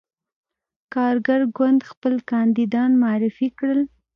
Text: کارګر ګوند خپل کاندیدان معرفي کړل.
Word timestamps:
کارګر 0.93 1.41
ګوند 1.57 1.79
خپل 1.89 2.13
کاندیدان 2.31 2.91
معرفي 3.03 3.47
کړل. 3.57 3.81